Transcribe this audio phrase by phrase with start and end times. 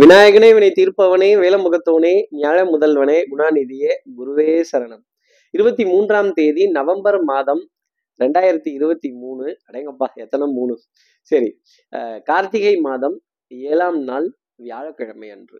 [0.00, 5.02] விநாயகனே வினை தீர்ப்பவனே வேலமுகத்தவனே ஞாழ முதல்வனே குணாநிதியே குருவே சரணம்.
[5.54, 7.62] இருபத்தி மூன்றாம் தேதி நவம்பர் மாதம்
[8.20, 9.58] ரெண்டாயிரத்தி இருபத்தி மூணு.
[9.68, 10.74] அடங்கப்பா எத்தனை மூணு?
[11.22, 11.60] சரி
[11.92, 13.16] அஹ், கார்த்திகை மாதம்
[13.50, 15.58] ஏழாம் நாள் வியாழக்கிழமை அன்று.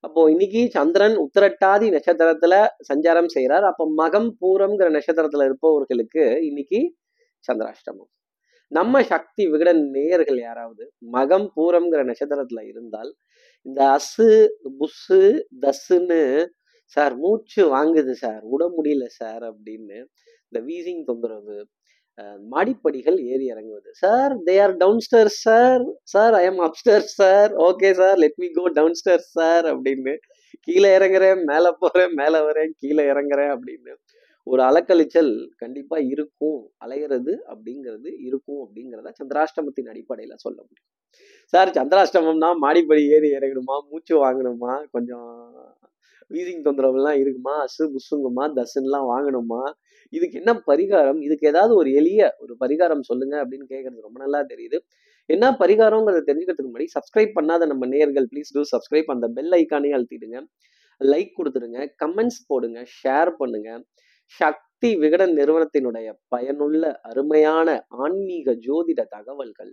[0.00, 2.54] அப்போ இன்னைக்கு சந்திரன் உத்திரட்டாதி நட்சத்திரத்துல
[2.94, 6.80] சஞ்சாரம் செய்கிறார் அப்போ மகம் பூரம்ங்கிற நட்சத்திரத்துல இருப்பவர்களுக்கு இன்னைக்கு
[7.48, 8.10] சந்திராஷ்டமம்.
[8.72, 13.10] நம்ம சக்தி விகடன் நேயர்கள் யாராவது மகம் பூரம்ங்கிற நட்சத்திரத்துல இருந்தால்
[13.66, 14.28] இந்த அசு
[14.80, 15.20] புஸ்ஸு
[15.64, 16.20] தஸ்ஸுன்னு
[16.96, 18.42] சார் மூச்சு வாங்குது சார்.
[18.52, 19.98] விட முடியல சார் அப்படின்னு
[20.46, 21.56] இந்த வீசிங் தொந்தரவு
[22.52, 23.90] மாடிப்படிகள் ஏறி இறங்குவது.
[24.02, 25.30] Sir they are down sir.
[26.14, 27.50] Sir I am after sir.
[27.68, 28.16] Okay sir.
[28.22, 28.96] Let me go down
[29.36, 30.14] sir அப்படின்னு
[30.66, 33.92] கீழே இறங்குறேன் மேலே போகிறேன் மேலே வரேன் கீழே இறங்குறேன் அப்படின்னு
[34.46, 36.60] ஒரு அலக்கழிச்சல் கண்டிப்பா இருக்கும்.
[36.84, 40.86] அலையிறது அப்படிங்கிறது இருக்கும் அப்படிங்கிறத சந்திராஷ்டமத்தின் அடிப்படையில சொல்ல முடியும்.
[41.52, 43.76] சார் சந்திராஷ்டமம்னா மாடிப்படி ஏறி இறங்கணுமா?
[43.90, 44.72] மூச்சு வாங்கணுமா?
[44.90, 45.28] கொஞ்சம்
[46.30, 47.54] வீசிங் தொந்தரவுலாம் இருக்குமா?
[47.64, 48.44] அசு புசுங்குமா?
[48.58, 49.62] தசுன்னுலாம் வாங்கணுமா?
[50.12, 51.20] இதுக்கு என்ன பரிகாரம்?
[51.22, 54.78] இதுக்கு ஏதாவது ஒரு எளிய ஒரு பரிகாரம் சொல்லுங்க அப்படின்னு கேட்கறது ரொம்ப நல்லா தெரியுது.
[55.30, 60.40] என்ன பரிகாரங்கிறத தெரிஞ்சுக்கிறதுக்கு முன்னாடி சப்ஸ்கிரைப் பண்ணாத நம்ம நேயர்கள் ப்ளீஸ் டூ சப்ஸ்கிரைப் அந்த பெல் ஐக்கானே அழுத்திடுங்க.
[61.00, 62.78] லைக் கொடுத்துருங்க கமெண்ட்ஸ் போடுங்க.
[62.98, 63.70] ஷேர் பண்ணுங்க.
[64.32, 67.68] சக்தி விகடன் நிறுவனத்தினுடைய பயனுள்ள அருமையான
[68.04, 69.72] ஆன்மீக ஜோதிட தகவல்கள்.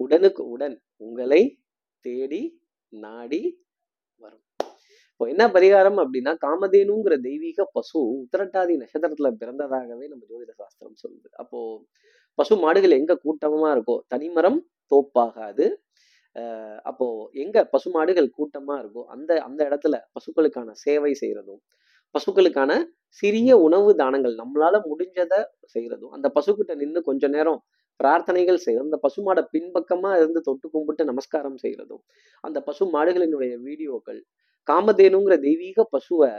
[0.00, 1.42] உடனுக்கு உடன் உங்களை
[2.04, 2.42] தேடி
[2.92, 3.42] நாடி
[4.20, 4.44] வரும்.
[5.10, 11.28] இப்போ என்ன பரிகாரம் அப்படின்னா காமதேனுங்கிற தெய்வீக பசு உத்திரட்டாதி நட்சத்திரத்துல பிறந்ததாகவே நம்ம ஜோதிட சாஸ்திரம் சொல்லுது.
[11.42, 11.58] அப்போ
[12.38, 14.60] பசு மாடுகள் எங்க கூட்டமா இருக்கோ தனிமரம்
[14.92, 15.66] தோப்பாகாது.
[16.90, 17.06] அப்போ
[17.42, 21.62] எங்க பசு மாடுகள் கூட்டமா இருக்கோ அந்த அந்த இடத்துல பசுக்களுக்கான சேவை செய்யறதும்
[22.14, 22.72] பசுக்களுக்கான
[23.22, 24.34] சிறிய உணவு தானங்கள்.
[24.42, 25.40] நம்மளால முடிஞ்சதை
[25.74, 27.60] செய்யறதும் அந்த பசுக்கிட்ட நின்று கொஞ்ச நேரம்
[28.00, 32.02] பிரார்த்தனைகள் செய்கிறோம் அந்த பசுமாடை பின்பக்கமா இருந்து தொட்டு கும்பிட்டு நமஸ்காரம் செய்யறதும்
[32.44, 34.20] அந்த பசு மாடுகளினுடைய வீடியோக்கள்
[34.68, 36.30] காமதேனுங்கிற தெய்வீக பசுவை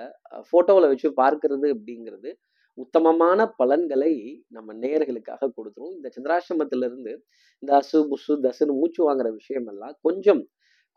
[0.51, 2.29] போட்டோவில் வச்சு பார்க்கறது அப்படிங்கிறது
[2.77, 4.13] உத்தமமான பலன்களை
[4.47, 5.93] நம்ம நேயர்களுக்காக கொடுத்துரும்.
[5.97, 7.13] இந்த சந்திராசிரமத்திலிருந்து
[7.63, 10.41] இந்த அசு புசு தசுன்னு மூச்சு வாங்குற விஷயம் எல்லாம் கொஞ்சம்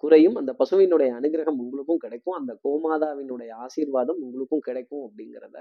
[0.03, 5.57] குறையும் அந்த பசுவினுடைய அனுகிரகம் உங்களுக்கும் கிடைக்கும் அந்த கோமாதாவினுடைய ஆசீர்வாதம் உங்களுக்கும் கிடைக்கும் அப்படிங்கிறத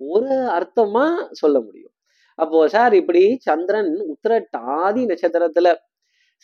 [0.00, 1.94] ஒரு அர்த்தமா சொல்ல முடியும்.
[2.38, 5.68] அப்போ சார் இப்படி சந்திரன் உத்திரட்டாதி நட்சத்திரத்துல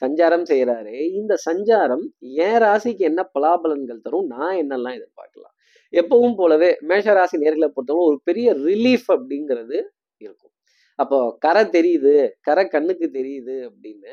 [0.03, 2.05] சஞ்சாரம் செய்யறாரு இந்த சஞ்சாரம்
[2.47, 5.55] என் ராசிக்கு என்ன பலாபலன்கள் தரும் நான் என்னெல்லாம் எதிர்பார்க்கலாம்?
[5.93, 9.77] எப்பவும் போலவே மேஷ ராசி நேர்களை பொறுத்தவரை ஒரு பெரிய ரிலீஃப் அப்படிங்கிறது
[10.21, 10.53] இருக்கும்.
[10.99, 14.13] அப்போ கரை தெரியுது கரை கண்ணுக்கு தெரியுது அப்படின்னு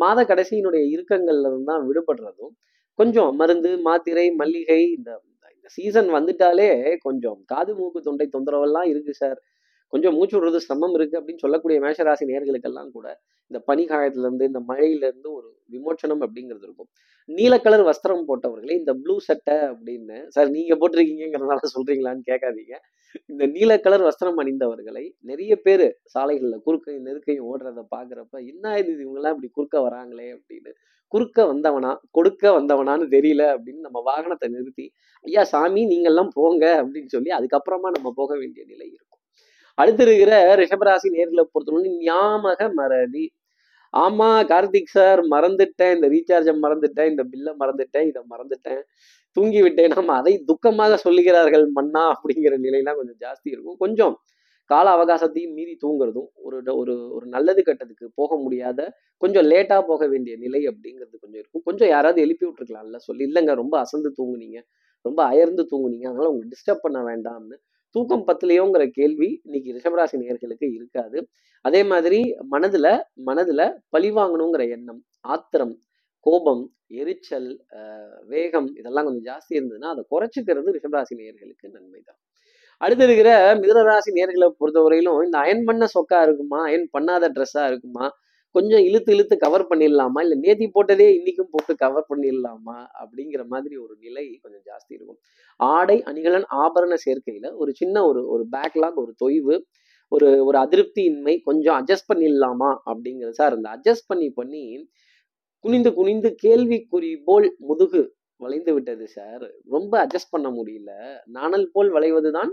[0.00, 2.52] மாத கடைசியினுடைய இறுக்கங்கள்ல இருந்து தான் விடுபடுறதும்
[2.98, 5.10] கொஞ்சம் மருந்து மாத்திரை மல்லிகை இந்த
[5.56, 6.68] இந்த சீசன் வந்துட்டாலே
[6.98, 9.38] கொஞ்சம் காது மூக்கு தொண்டை தொந்தரவெல்லாம் இருக்கு சார்
[9.92, 13.06] கொஞ்சம் மூச்சு விடுறது சிரமம் இருக்கு அப்படின்னு சொல்லக்கூடிய மேஷராசி நேர்களுக்கெல்லாம் கூட
[13.50, 16.90] இந்த பனிகாயத்துல இருந்து இந்த மழையில இருந்து ஒரு விமோச்சனம் அப்படிங்கிறது இருக்கும்.
[17.28, 22.74] நீல கலர் வஸ்திரம் போட்டவர்களே இந்த ப்ளூ சட்டை அப்படின்னு சார் நீங்க போட்டிருக்கீங்கிறதுனால சொல்றீங்களான்னு கேட்காதீங்க.
[23.30, 29.34] இந்த நீல கலர் வஸ்திரம் அணிந்தவர்களை நிறைய பேர் சாலைகளில் குறுக்கையும் நெருக்கையும் ஓடுறத பாக்குறப்ப என்ன இது இவங்கெல்லாம்
[29.36, 30.72] இப்படி குறுக்க வராங்களே அப்படின்னு.
[31.12, 34.86] குறுக்க வந்தவனா கொடுக்க வந்தவனான்னு தெரியல அப்படின்னு நம்ம வாகனத்தை நிறுத்தி
[35.24, 39.20] ஐயா சாமி நீங்கள்லாம் போங்க அப்படின்னு சொல்லி அதுக்கப்புறமா நம்ம போக வேண்டிய நிலை இருக்கும்.
[39.78, 43.24] அடுத்து இருக்கிற ரிஷபராசி நேர்களை பொறுத்தவரை ஞாபக மறதி.
[43.94, 45.94] ஆமா கார்த்திக் சார் மறந்துட்டேன்.
[45.94, 47.08] இந்த ரீசார்ஜை மறந்துட்டேன்.
[47.08, 48.06] இந்த பில்லை மறந்துட்டேன்.
[48.06, 48.82] இதை மறந்துட்டேன்.
[49.36, 53.76] தூங்கி விட்டேன் நம்ம அதை துக்கமாக சொல்லுகிறார்கள் மன்னா அப்படிங்கிற நிலையெல்லாம் கொஞ்சம் ஜாஸ்தி இருக்கும்.
[53.76, 54.14] கொஞ்சம்
[54.70, 58.80] கால அவகாசத்தையும் மீறி தூங்குறதும் ஒரு ஒரு ஒரு நல்லது கட்டத்துக்கு போக முடியாத
[59.22, 61.64] கொஞ்சம் லேட்டாக போக வேண்டிய நிலை அப்படிங்கிறது கொஞ்சம் இருக்கும்.
[61.64, 62.96] கொஞ்சம் யாராவது எழுப்பி விட்டுருக்கலாம்ல.
[63.00, 64.58] சொல்லி இல்லைங்க ரொம்ப அசந்து தூங்குனீங்க.
[65.04, 66.06] ரொம்ப அயர்ந்து தூங்குனீங்க.
[66.06, 67.56] அதனால உங்களுக்கு டிஸ்டர்ப் பண்ண வேண்டாம்னு
[67.94, 71.18] தூக்கம் பத்தலையோங்கிற கேள்வி இன்னைக்கு ரிஷபராசி நேர்களுக்கு இருக்காது.
[71.64, 72.18] அதே மாதிரி
[72.52, 72.86] மனதுல
[73.28, 73.62] மனதுல
[73.94, 75.00] பழி வாங்கணுங்கிற எண்ணம்
[75.34, 75.74] ஆத்திரம்
[76.26, 76.62] கோபம்
[77.00, 77.50] எரிச்சல்
[78.28, 82.20] வேகம் இதெல்லாம் கொஞ்சம் ஜாஸ்தி இருந்ததுன்னா அதை குறைச்சிக்கிறது ரிஷபராசி நேயர்களுக்கு நன்மை தான்
[82.80, 83.30] அடுத்து இருக்கிற
[83.62, 86.58] மிதனராசி நேர்களை பொறுத்தவரையிலும் இந்த அயன் பண்ண சொக்கா இருக்குமா?
[86.68, 88.04] அயன் பண்ணாத ட்ரெஸ்ஸா இருக்குமா?
[88.50, 90.20] கொஞ்சம் இழுத்து இழுத்து கவர் பண்ணிடலாமா?
[90.24, 92.76] இல்லை நேத்தி போட்டதே இன்னைக்கும் போட்டு கவர் பண்ணிடலாமா?
[93.02, 95.20] அப்படிங்கிற மாதிரி ஒரு நிலை கொஞ்சம் ஜாஸ்தி இருக்கும்.
[95.60, 99.56] ஆடை அணிகலன் ஆபரண சேர்க்கையில ஒரு சின்ன ஒரு ஒரு பேக்லாக் ஒரு தொய்வு
[100.12, 102.70] ஒரு ஒரு அதிருப்தியின்மை கொஞ்சம் அட்ஜஸ்ட் பண்ணிடலாமா?
[102.86, 104.64] அப்படிங்கிறது சார் அந்த அட்ஜஸ்ட் பண்ணி பண்ணி
[105.64, 108.02] குனிந்து குனிந்து கேள்விக்குறி போல் முதுகு
[108.40, 110.92] வளைந்து விட்டது சார் ரொம்ப அட்ஜஸ்ட் பண்ண முடியல.
[111.26, 112.52] நாணல் போல் வளைவதுதான்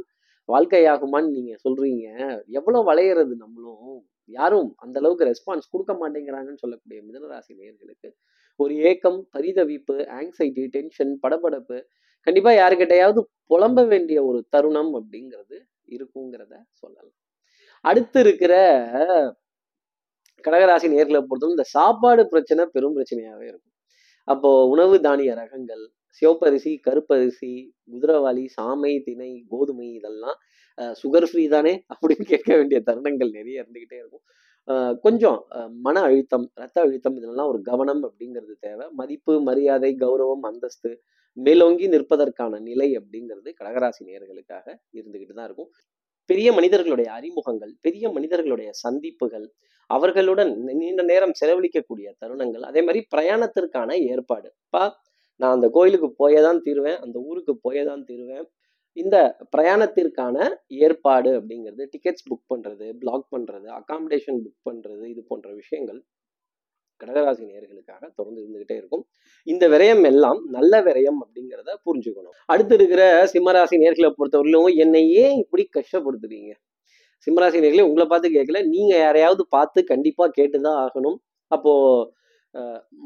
[0.50, 2.06] வாழ்க்கையாகுமான்னு நீங்க சொல்றீங்க.
[2.50, 3.96] எவ்வளவு வளையிறது நம்மளும்?
[4.30, 8.10] யாரும் அந்த அளவுக்கு ரெஸ்பான்ஸ் கொடுக்க மாட்டேங்கிறாங்கன்னு சொல்லக்கூடிய மிதனராசி நேர்களுக்கு
[8.60, 11.78] ஒரு ஏக்கம் பரிதவிப்பு ஆங்ஸைட்டி டென்ஷன் படபடப்பு
[12.28, 13.22] கண்டிப்பா யாருக்கிட்டையாவது
[13.52, 15.58] புலம்ப வேண்டிய ஒரு தருணம் அப்படிங்கிறது
[15.96, 17.18] இருக்குங்கிறத சொல்லலாம்.
[17.86, 18.54] அடுத்து இருக்கிற
[20.46, 23.76] கடகராசி நேர்களை பொறுத்தவரை இந்த சாப்பாடு பிரச்சனை பெரும் பிரச்சனையாவே இருக்கும்.
[24.28, 25.84] அப்போ உணவு தானிய ரகங்கள்
[26.20, 27.54] சிவப்பரிசி கருப்பரிசி
[27.94, 30.38] குதிரவாளி சாமை திணை கோதுமை இதெல்லாம்
[31.02, 34.24] சுகர் ஃப்ரீ தானே அப்படின்னு கேட்க வேண்டிய தருணங்கள் நிறைய இருந்துக்கிட்டே இருக்கும்.
[35.06, 35.38] கொஞ்சம்
[35.86, 38.86] மன அழுத்தம் ரத்த அழுத்தம் இதெல்லாம் ஒரு கவனம் அப்படிங்கிறது தேவை.
[39.00, 40.92] மதிப்பு மரியாதை கௌரவம் அந்தஸ்து
[41.38, 44.66] மேலோங்கி நிற்பதற்கான நிலை அப்படிங்கிறது கடகராசி நேர்களுக்காக
[45.00, 45.70] இருந்துக்கிட்டு தான் இருக்கும்.
[46.30, 49.48] பெரிய மனிதர்களுடைய அறிமுகங்கள் பெரிய மனிதர்களுடைய சந்திப்புகள்
[49.90, 54.50] அவர்களுடன் நீண்ட நேரம் செலவழிக்கக்கூடிய தருணங்கள் அதே மாதிரி பிரயாணத்திற்கான ஏற்பாடு.
[54.74, 54.82] பா
[55.40, 58.46] நான் அந்த கோயிலுக்கு போயே தான் தீருவேன் அந்த ஊருக்கு போயே தான் தீருவேன்.
[58.98, 59.18] இந்த
[59.56, 60.38] பிரயாணத்திற்கான
[60.86, 66.00] ஏற்பாடு அப்படிங்கிறது டிக்கெட்ஸ் புக் பண்ணுறது பிளாக் பண்ணுறது அகாமடேஷன் புக் பண்ணுறது இது போன்ற விஷயங்கள்
[67.02, 69.04] கடகராசி நேர்களுக்காக தொடர்ந்து இருந்துகிட்டே இருக்கும்.
[69.48, 72.36] இந்த விரயம் எல்லாம் நல்ல விரயம் அப்படிங்கிறத புரிஞ்சுக்கணும்.
[72.46, 73.02] அடுத்து இருக்கிற
[73.34, 76.52] சிம்மராசி நேர்களை பொறுத்தவரையிலும் என்னை ஏன் இப்படி கஷ்டப்படுத்துறீங்க?
[77.28, 78.60] சிம்மராசி நேர்களை உங்களை பார்த்து கேட்கல.
[78.74, 81.18] நீங்க யாரையாவது பார்த்து கண்டிப்பா கேட்டுதான் ஆகணும்.
[81.52, 81.74] அப்போ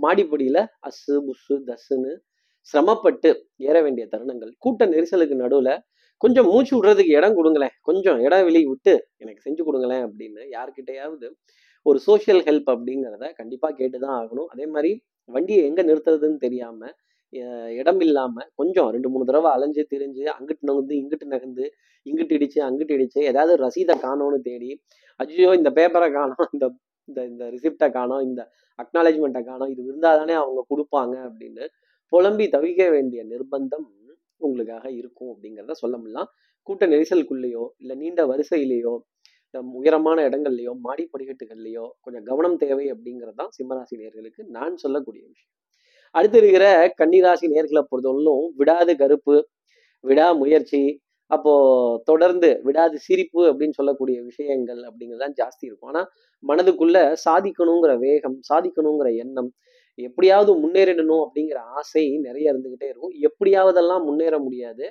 [0.03, 2.11] மாடிப்படியில் அசு புசு தசுன்னு
[2.73, 3.29] சிரமப்பட்டு
[3.69, 4.51] ஏற வேண்டிய தருணங்கள்.
[4.63, 5.73] கூட்ட நெரிசலுக்கு நடுவில்
[6.21, 7.73] கொஞ்சம் மூச்சு விடுறதுக்கு இடம் கொடுங்களேன்.
[7.87, 8.93] கொஞ்சம் இடம் வெளியே விட்டு
[9.23, 11.29] எனக்கு செஞ்சு கொடுங்களேன் அப்படின்னு யார்கிட்டையாவது
[11.85, 14.49] ஒரு சோஷியல் ஹெல்ப் அப்படிங்கிறத கண்டிப்பாக கேட்டு தான் ஆகணும்.
[14.53, 14.91] அதே மாதிரி
[15.29, 16.93] வண்டியை எங்கே நிறுத்துறதுன்னு தெரியாமல்
[17.81, 21.65] இடம் இல்லாமல் கொஞ்சம் ரெண்டு மூணு தடவை அலைஞ்சு திரிஞ்சு அங்கிட்டு நகர்ந்து இங்கிட்டு நகர்ந்து
[22.05, 24.71] இங்கிட்டு இடிச்சு அங்கிட்டு இடிச்சு ஏதாவது ரசீதை காணோன்னு தேடி
[25.19, 26.67] அஜயோ இந்த பேப்பரை காணோம் இந்த
[27.11, 28.41] இந்த இந்த ரிசிப்டை காணோம் இந்த
[28.79, 31.65] அக்னாலேஜ்மெண்ட்டை காணோம் இது இருந்தால் தானே அவங்க கொடுப்பாங்க அப்படின்னு
[32.13, 33.87] புலம்பி தவிக்க வேண்டிய நிர்பந்தம்
[34.41, 36.29] உங்களுக்காக இருக்கும் அப்படிங்கிறத சொல்ல முடியலாம்.
[36.67, 38.93] கூட்ட நெரிசலுக்குள்ளேயோ இல்லை நீண்ட வரிசையிலேயோ
[39.45, 45.51] இந்த உயரமான இடங்கள்லையோ மாடி படிக்கட்டுகள்லையோ கொஞ்சம் கவனம் தேவை அப்படிங்கிறது தான் சிம்மராசி நேர்களுக்கு நான் சொல்லக்கூடிய விஷயம்.
[46.15, 46.65] அடுத்து இருக்கிற
[47.01, 49.35] கன்னிராசி நேர்களை பொறுத்தவரையிலும் விடாது கருப்பு
[50.03, 50.81] விடா முயற்சி
[51.31, 51.53] அப்போ
[52.05, 55.91] தொடர்ந்து விடாது சிரிப்பு அப்படின்னு சொல்லக்கூடிய விஷயங்கள் அப்படிங்கிறதான் ஜாஸ்தி இருக்கும்.
[55.91, 56.01] ஆனா
[56.43, 59.51] மனதுக்குள்ள சாதிக்கணுங்கிற வேகம் சாதிக்கணுங்கிற எண்ணம்
[59.99, 63.13] எப்படியாவது முன்னேறிடணும் அப்படிங்கிற ஆசை நிறைய இருந்துகிட்டே இருக்கும்.
[63.27, 64.85] எப்படியாவதெல்லாம் முன்னேற முடியாது?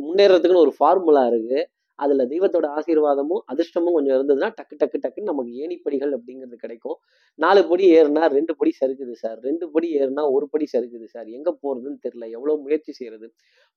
[0.00, 1.60] முன்னேறதுக்குன்னு ஒரு ஃபார்முலா இருக்கு.
[1.98, 6.96] அதுல தெய்வத்தோட ஆசீர்வாதமும் அதிர்ஷ்டமும் கொஞ்சம் இருந்ததுன்னா டக்கு டக்கு டக்குன்னு நமக்கு ஏணிப்படிகள் அப்படிங்கிறது கிடைக்கும்.
[7.38, 9.38] நாலு படி ஏறுனா ரெண்டு படி சறுக்குது சார்.
[9.48, 11.28] ரெண்டு படி ஏறுனா ஒரு படி சறுக்குது சார்.
[11.38, 12.26] எங்க போறதுன்னு தெரியல.
[12.36, 13.28] எவ்வளவு முயற்சி செய்யறது.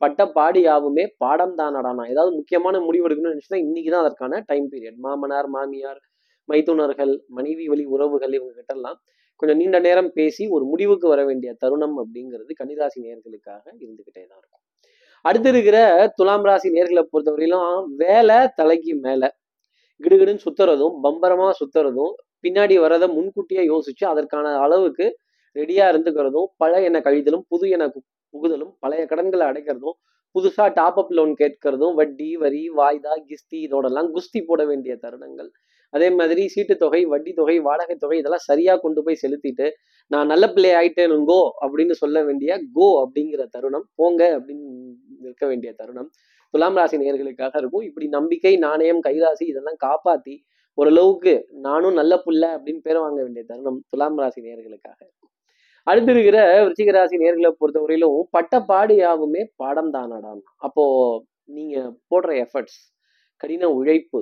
[0.02, 1.76] பட்ட பாடி யாவுமே பாடம் தான்
[2.14, 6.02] ஏதாவது முக்கியமான முடிவு எடுக்கணும்னு நினைச்சுன்னா இன்னைக்கு தான் அதற்கான டைம் பீரியட் மாமனார் மாமியார்
[6.50, 8.98] மைத்துனர்கள் மனைவி வழி உறவுகள் இவங்க கிட்டலாம்
[9.40, 14.65] கொஞ்சம் நீண்ட நேரம் பேசி ஒரு முடிவுக்கு வர வேண்டிய தருணம் அப்படிங்கிறது கன்னிராசி நேர்களுக்காக இருந்துகிட்டே தான் இருக்கும்.
[15.26, 15.78] அடுத்து இருக்கிற
[16.18, 19.24] துலாம் ராசி நேர்களை பொறுத்தவரையிலும் வேலை தலைக்கு மேல.
[20.02, 22.14] கிடுகிடுன்னு சுத்துறதும் பம்பரமா சுத்துறதும்
[22.44, 25.06] பின்னாடி வரதை முன்கூட்டியே யோசிச்சு அதற்கான அளவுக்கு
[25.56, 27.94] ரெடியா இருந்துக்கிறதும் பழைய எண்ணெய் கழிதலும் புது எண்ணெய்
[28.34, 29.98] புகுதலும் பழைய கடன்களை அடைக்கிறதும்
[30.36, 35.50] புதுசா டாப் அப் லோன் கேட்கறதும் வட்டி வரி வாய்தா கிஸ்தி இதோடலாம் குஸ்தி போட வேண்டிய தருணங்கள்.
[35.94, 39.68] அதே மாதிரி சீட்டு தொகை வட்டி தொகை வாடகை தொகை இதெல்லாம் சரியா கொண்டு போய் செலுத்திட்டு
[40.12, 44.68] நான் நல்ல பிள்ளை ஆயிட்டேனுங்கோ அப்படின்னு சொல்ல வேண்டிய கோ அப்படிங்கிற தருணம் போங்க அப்படின்னு
[45.26, 46.10] இருக்க வேண்டிய தருணம்.
[46.54, 47.82] துலாம் ராசி நேயர்களுக்காக இருக்கும்.
[47.82, 50.36] இப்படி நம்பிக்கை நாணயம் கைராசி இதெல்லாம் காப்பாத்தி
[50.74, 51.34] ஓரளவுக்கு
[51.68, 55.32] நானும் நல்ல புள்ள அப்படின்னு பேர் வாங்க வேண்டிய தருணம் துலாம் ராசி நேர்களுக்காக இருக்கும்.
[55.84, 60.86] அடுத்து இருக்கிற விருச்சிக ராசி நேர்களை பொறுத்தவரையிலும் பட்ட பாடு யாவுமே பாடம் தானடாம் அப்போ
[61.48, 61.76] நீங்க
[62.10, 62.80] போடுற எஃபர்ட்ஸ்
[63.38, 64.20] கடின உழைப்பு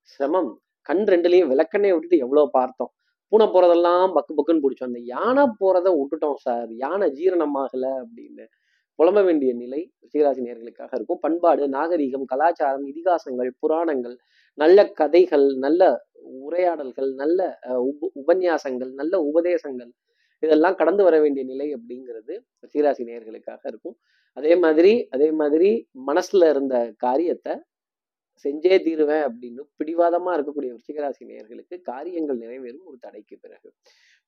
[0.00, 0.50] சிரமம்
[0.82, 2.90] கண் ரெண்டுலயும் விளக்கண்ணே விட்டுட்டு எவ்வளவு பார்த்தோம்.
[3.28, 4.90] பூனை போறதெல்லாம் பக்கு பக்குன்னு பிடிச்சோம்.
[4.92, 8.44] அந்த யானை போறதை விட்டுட்டோம் சார் யானை ஜீரணமாகல அப்படின்னு.
[8.98, 11.20] புலம்ப வேண்டிய நிலை ரிஷிகராசி நேர்களுக்காக இருக்கும்.
[11.24, 14.16] பண்பாடு நாகரிகம் கலாச்சாரம் இதிகாசங்கள் புராணங்கள்
[14.58, 15.82] நல்ல கதைகள் நல்ல
[16.46, 17.40] உரையாடல்கள் நல்ல
[17.90, 19.90] உப உபன்யாசங்கள் நல்ல உபதேசங்கள்
[20.42, 22.34] இதெல்லாம் கடந்து வர வேண்டிய நிலை அப்படிங்கிறது
[22.64, 23.96] ரிஷிகராசி நேர்களுக்காக இருக்கும்.
[24.36, 25.70] அதே மாதிரி அதே மாதிரி
[26.08, 27.54] மனசுல இருந்த காரியத்தை
[28.44, 33.68] செஞ்சே தீருவேன் அப்படின்னு பிடிவாதமா இருக்கக்கூடிய ரிஷிகராசி நேயர்களுக்கு காரியங்கள் நிறைவேறும் ஒரு தடைக்கு பிறகு.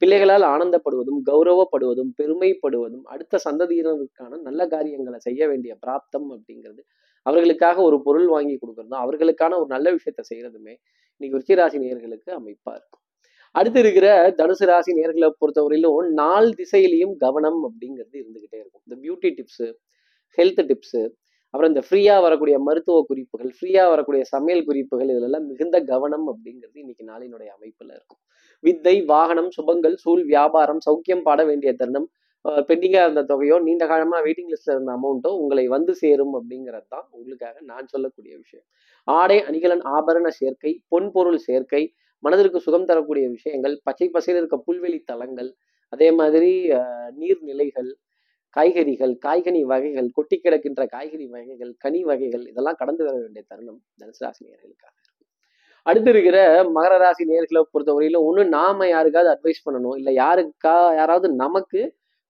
[0.02, 6.82] பிள்ளைகளால் ஆனந்தப்படுவதும் கௌரவப்படுவதும் பெருமைப்படுவதும் அடுத்த சந்ததியினருக்கான நல்ல காரியங்களை செய்ய வேண்டிய பிராப்தம் அப்படிங்கிறது
[7.26, 10.74] அவர்களுக்காக ஒரு பொருள் வாங்கி கொடுக்கறதும் அவர்களுக்கான ஒரு நல்ல விஷயத்த செய்யறதுமே
[11.20, 13.02] இன்னைக்கு விருச்சிராசி நேயர்களுக்கு அமைப்பா இருக்கும்.
[13.54, 14.06] அடுத்து இருக்கிற
[14.40, 18.82] தனுசு ராசி நேர்களை பொறுத்தவரையிலும் நாலு திசையிலையும் கவனம் அப்படிங்கிறது இருந்துகிட்டே இருக்கும்.
[18.86, 19.66] இந்த பியூட்டி டிப்ஸு
[20.38, 21.02] ஹெல்த் டிப்ஸு
[21.54, 27.04] அப்புறம் இந்த ஃப்ரீயாக வரக்கூடிய மருத்துவ குறிப்புகள் ஃப்ரீயாக வரக்கூடிய சமையல் குறிப்புகள் இதிலெல்லாம் மிகுந்த கவனம் அப்படிங்கிறது இன்னைக்கு
[27.12, 28.20] நாளினுடைய அமைப்பில் இருக்கும்.
[28.64, 32.08] வித்தை வாகனம் சுபங்கள் சூழ் வியாபாரம் சௌக்கியம் பாட வேண்டிய தருணம்
[32.68, 37.56] பெண்டிங்காக இருந்த தொகையோ நீண்ட காலமாக வெயிட்டிங் லிஸ்ட்ல இருந்த அமௌண்ட்டோ உங்களை வந்து சேரும் அப்படிங்கிறது தான் உங்களுக்காக
[37.70, 38.66] நான் சொல்லக்கூடிய விஷயம்.
[39.08, 41.82] ஆடை அணிகலன் ஆபரண சேர்க்கை பொன் பொருள் சேர்க்கை
[42.22, 45.50] மனதிற்கு சுகம் தரக்கூடிய விஷயங்கள் பச்சை பசையில் இருக்க புல்வெளி தலங்கள்
[45.92, 46.52] அதே மாதிரி
[47.18, 47.90] நீர்நிலைகள்
[48.56, 54.22] காய்கறிகள் காய்கனி வகைகள் கொட்டி கிடக்கின்ற காய்கறி வகைகள் கனி வகைகள் இதெல்லாம் கடந்து வர வேண்டிய தருணம் தனுசு
[54.24, 54.94] ராசி நேர்களுக்காக
[55.86, 56.38] அடுத்து இருக்கிற
[56.76, 61.80] மகர ராசி நேர்களை பொறுத்தவரையிலும் ஒன்று நாம யாருக்காவது அட்வைஸ் பண்ணணும் இல்லை யாருக்கா யாராவது நமக்கு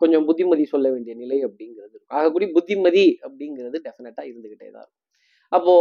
[0.00, 2.14] கொஞ்சம் புத்திமதி சொல்ல வேண்டிய நிலை அப்படிங்கிறது இருக்கும்.
[2.16, 5.04] ஆகக்கூடி புத்திமதி அப்படிங்கிறது டெஃபினட்டா இருந்துகிட்டே தான் இருக்கும்.
[5.52, 5.72] அப்போ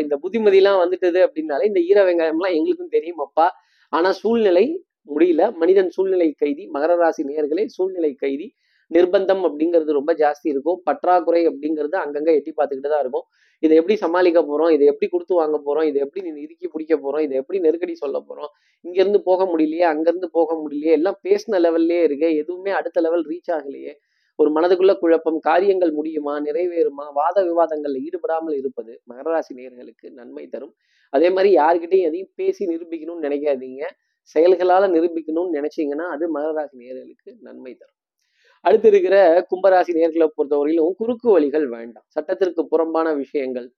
[0.00, 3.46] இந்த புத்திமதிலாம் வந்துட்டது அப்படின்னாலே இந்த ஈர வெங்காயம்லாம் எங்களுக்கும் தெரியும் அப்பா.
[3.92, 4.64] ஆனா சூழ்நிலை
[5.08, 5.42] முடியல.
[5.56, 8.48] மனிதன் சூழ்நிலை கைதி மகர ராசி நேர்களே சூழ்நிலை கைதி.
[8.94, 10.80] நிர்பந்தம் அப்படிங்கிறது ரொம்ப ஜாஸ்தி இருக்கும்.
[10.84, 13.26] பற்றாக்குறை அப்படிங்கிறது அங்கங்க எட்டி பார்த்துக்கிட்டு தான் இருக்கும்.
[13.58, 14.70] இதை எப்படி சமாளிக்க போறோம்?
[14.70, 15.86] இதை எப்படி கொடுத்து வாங்க போறோம்?
[15.86, 17.20] இதை எப்படி நீ இறுக்கி பிடிக்க போறோம்?
[17.20, 18.50] இதை எப்படி நெருக்கடி சொல்ல போறோம்?
[18.84, 19.86] இங்கேருந்து போக முடியலையே?
[19.92, 20.92] அங்கேருந்து போக முடியலையே?
[20.98, 22.28] எல்லாம் பேசின லெவல்லே இருக்கு.
[22.36, 23.94] எதுவுமே அடுத்த லெவல் ரீச் ஆகலையே.
[24.38, 26.34] ஒரு மனதுக்குள்ள குழப்பம் காரியங்கள் முடியுமா?
[26.40, 27.06] நிறைவேறுமா?
[27.12, 30.74] வாத விவாதங்களில் ஈடுபடாமல் இருப்பது மகராசி நேர்களுக்கு நன்மை தரும்.
[31.12, 33.82] அதே மாதிரி யார்கிட்டையும் எதையும் பேசி நிரூபிக்கணும்னு நினைக்காதீங்க.
[34.22, 37.97] செயல்களால் நிரூபிக்கணும்னு நினைச்சீங்கன்னா அது மகராசி நேர்களுக்கு நன்மை தரும்.
[38.64, 39.16] அடுத்து இருக்கிற
[39.50, 42.06] கும்பராசி நேர்களை பொறுத்தவரையிலும் குறுக்கு வழிகள் வேண்டாம்.
[42.08, 43.68] சட்டத்திற்கு புறம்பான விஷயங்கள்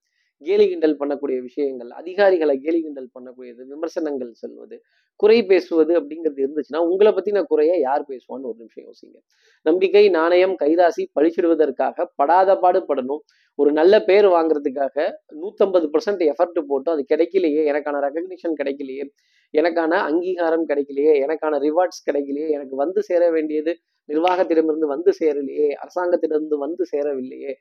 [0.41, 4.75] கேலி கிண்டல் பண்ணக்கூடிய விஷயங்கள் அதிகாரிகளை கேலி கிண்டல் பண்ணக்கூடியது விமர்சனங்கள் சொல்வது
[5.19, 9.17] குறை பேசுவது அப்படிங்கிறது இருந்துச்சுன்னா உங்களை பத்தின குறைய யார் பேசுவான்னு ஒரு நிமிஷம் யோசிங்க.
[9.65, 13.21] நம்பிக்கை நாணயம் கைராசி பழிச்சிடுவதற்காக படாத பாடுபடணும்
[13.59, 15.05] ஒரு நல்ல பேர் வாங்குறதுக்காக
[15.41, 19.05] நூத்தம்பது பர்சன்ட் எஃபர்ட் போட்டு அது கிடைக்கலையே எனக்கான ரெகக்னிஷன் கிடைக்கலையே
[19.53, 23.73] எனக்கான அங்கீகாரம் கிடைக்கலையே எனக்கான ரிவார்ட்ஸ் கிடைக்கலையே எனக்கு வந்து சேர வேண்டியது
[24.09, 27.53] நிர்வாகத்திடமிருந்து வந்து சேரலையே அரசாங்கத்திடமிருந்து வந்து சேரவில்லையே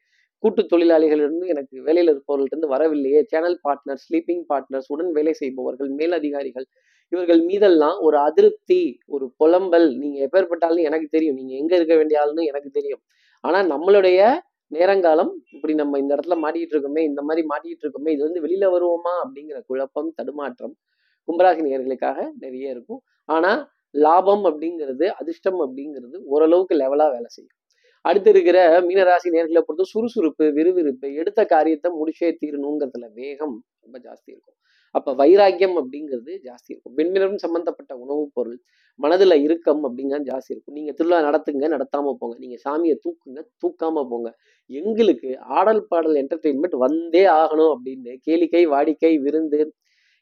[0.42, 6.66] கூட்டு தொழிலாளிகளிலிருந்து எனக்கு வேலையில் இருப்பவர்களிருந்து வரவில்லையே சேனல் பார்ட்னர் ஸ்லீப்பிங் பார்ட்னர்ஸ் உடன் வேலை செய்பவர்கள் மேலதிகாரிகள்
[7.12, 12.44] இவர்கள் மீதெல்லாம் ஒரு அதிருப்தி ஒரு புலம்பல் நீங்க எப்பேற்பட்டாலும் எனக்கு தெரியும் நீங்க எங்க இருக்க வேண்டிய ஆளுன்னு
[12.50, 13.02] எனக்கு தெரியும்.
[13.44, 14.20] ஆனா நம்மளுடைய
[14.72, 19.14] நேரங்காலம் இப்படி நம்ம இந்த இடத்துல மாட்டிட்டு இருக்கோமே இந்த மாதிரி மாட்டிட்டு இருக்கோமே இது வந்து வெளியில வருவோமா
[19.24, 20.74] அப்படிங்கிற குழப்பம் தடுமாற்றம்
[21.28, 23.00] கும்பராசி நேர்களுக்காக நிறைய இருக்கும்.
[23.28, 23.52] ஆனா
[23.90, 27.56] லாபம் அப்படிங்கிறது அதிர்ஷ்டம் அப்படிங்கிறது ஓரளவுக்கு லெவலாக வேலை செய்யும்.
[28.04, 34.54] அடுத்து இருக்கிற மீனராசி நேர்களை பொறுத்த சுறுசுறுப்பு விறுவிறுப்பு எடுத்த காரியத்தை முடிச்சே தீரணுங்கிறதுல வேகம் ரொம்ப ஜாஸ்தி இருக்கும்.
[34.90, 36.96] அப்ப வைராக்கியம் அப்படிங்கிறது ஜாஸ்தி இருக்கும்.
[36.96, 38.60] வெண்ணிறம் சம்பந்தப்பட்ட உணவுப் பொருள்
[39.02, 40.74] மனதுல இறுக்கம் அப்படிங்கிறது ஜாஸ்தி இருக்கும்.
[40.74, 42.36] நீங்க திருவிழா நடத்துங்க நடத்தாம போங்க.
[42.38, 44.34] நீங்க சாமியை தூக்குங்க தூக்காம போங்க.
[44.66, 49.74] எங்களுக்கு ஆடல் பாடல் என்டர்டெயின்மெண்ட் வந்தே ஆகணும் அப்படின்னு கேளிக்கை வாடிக்கை விருந்து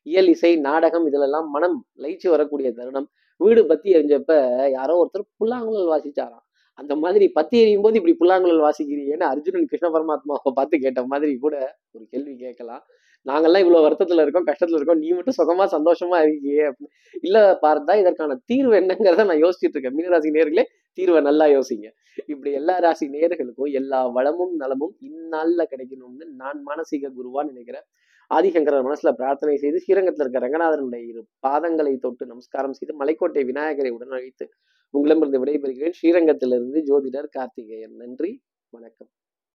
[0.03, 3.09] இயல் இசை நாடகம் இதுலெல்லாம் மனம் லயிச்சு வரக்கூடிய தருணம்.
[3.39, 4.33] வீடு பத்தி எரிஞ்சப்ப
[4.71, 6.45] யாரோ ஒருத்தர் புல்லாங்குழல் வாசிச்சாராம்.
[6.75, 11.77] அந்த மாதிரி பத்தி எரியும் போது இப்படி புல்லாங்குழல் வாசிக்கிறீங்கன்னு அர்ஜுனன் கிருஷ்ண பரமாத்மாவை பார்த்து கேட்ட மாதிரி கூட
[11.91, 12.83] ஒரு கேள்வி கேட்கலாம்.
[13.27, 16.93] நாங்கெல்லாம் இவ்வளவு வருத்தத்துல இருக்கோம் கஷ்டத்துல இருக்கோம் நீ மட்டும் சுகமா சந்தோஷமா இருக்கியே அப்படின்னு.
[17.21, 19.97] இல்ல பார்த்தா இதற்கான தீர்வு என்னங்கிறத நான் யோசிச்சுட்டு இருக்கேன்.
[19.99, 20.65] மீனராசி நேர்களே
[20.97, 21.89] தீர்வை நல்லா யோசிங்க.
[22.27, 27.87] இப்படி எல்லா ராசி நேர்களுக்கும் எல்லா வளமும் நலமும் இந்நாளில் கிடைக்கணும்னு நான் மானசீக குருவான்னு நினைக்கிறேன்.
[28.31, 34.11] ஆதிசங்கரர் மனசுல பிரார்த்தனை செய்து ஸ்ரீரங்கத்தில் இருக்க ரங்கநாதனுடைய இரு பாதங்களை தொட்டு நமஸ்காரம் செய்து மலைக்கோட்டை விநாயகரை உடன்
[34.11, 34.49] அழைத்து
[34.95, 35.97] உங்களிடமிருந்து விடைபெறுகிறேன்.
[36.03, 37.97] ஸ்ரீரங்கத்திலிருந்து ஜோதிடர் கார்த்திகேயன்.
[37.97, 38.41] நன்றி.
[38.71, 39.11] வணக்கம்.